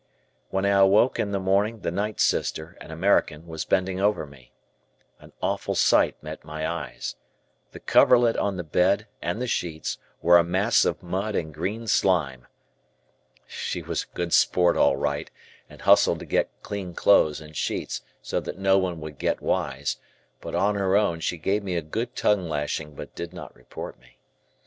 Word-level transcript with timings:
When 0.49 0.65
I 0.65 0.69
awoke 0.69 1.19
in 1.19 1.29
the 1.29 1.39
morning 1.39 1.81
the 1.81 1.91
night 1.91 2.19
sister, 2.19 2.75
an 2.81 2.89
American, 2.89 3.45
was 3.45 3.65
bending 3.65 3.99
over 3.99 4.25
me. 4.25 4.51
An 5.19 5.31
awful 5.43 5.75
sight 5.75 6.15
met 6.23 6.43
my 6.43 6.67
eyes. 6.67 7.17
The 7.71 7.79
coverlet 7.81 8.35
on 8.35 8.57
the 8.57 8.63
bed 8.63 9.05
and 9.21 9.39
the 9.39 9.45
sheets 9.45 9.99
were 10.23 10.39
a 10.39 10.43
mass 10.43 10.85
of 10.85 11.03
mud 11.03 11.35
and 11.35 11.53
green 11.53 11.85
slime. 11.85 12.47
She 13.45 13.83
was 13.83 14.01
a 14.11 14.15
good 14.15 14.33
sport 14.33 14.75
all 14.75 14.95
right 14.97 15.29
and 15.69 15.81
hustled 15.83 16.17
to 16.21 16.25
get 16.25 16.49
clean 16.63 16.95
clothes 16.95 17.39
and 17.39 17.55
sheets 17.55 18.01
so 18.23 18.39
that 18.39 18.57
no 18.57 18.79
one 18.79 19.01
would 19.01 19.19
get 19.19 19.39
wise, 19.39 19.97
but 20.39 20.55
"on 20.55 20.73
her 20.73 20.97
own" 20.97 21.19
she 21.19 21.37
gave 21.37 21.61
me 21.61 21.75
a 21.75 21.81
good 21.83 22.15
tongue 22.15 22.49
lashing 22.49 22.95
but 22.95 23.13
did 23.13 23.33
not 23.33 23.55
report 23.55 23.99
me. 23.99 24.17